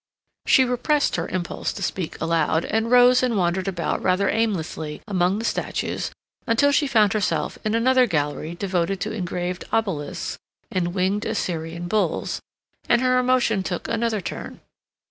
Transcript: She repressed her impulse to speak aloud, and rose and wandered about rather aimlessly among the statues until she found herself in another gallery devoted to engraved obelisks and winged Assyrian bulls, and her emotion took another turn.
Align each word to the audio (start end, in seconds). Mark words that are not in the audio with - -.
She 0.47 0.65
repressed 0.65 1.15
her 1.17 1.27
impulse 1.27 1.71
to 1.73 1.83
speak 1.83 2.19
aloud, 2.19 2.65
and 2.65 2.89
rose 2.89 3.21
and 3.21 3.37
wandered 3.37 3.67
about 3.67 4.01
rather 4.01 4.29
aimlessly 4.29 4.99
among 5.07 5.37
the 5.37 5.45
statues 5.45 6.09
until 6.47 6.71
she 6.71 6.87
found 6.87 7.13
herself 7.13 7.59
in 7.63 7.75
another 7.75 8.07
gallery 8.07 8.55
devoted 8.55 8.99
to 9.01 9.11
engraved 9.11 9.63
obelisks 9.71 10.39
and 10.71 10.95
winged 10.95 11.25
Assyrian 11.25 11.87
bulls, 11.87 12.41
and 12.89 12.99
her 13.01 13.19
emotion 13.19 13.61
took 13.61 13.87
another 13.87 14.21
turn. 14.21 14.59